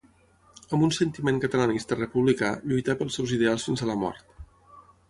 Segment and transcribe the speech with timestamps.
[0.77, 4.41] Amb un sentiment catalanista republicà, lluità pels seus ideals fins a la mort.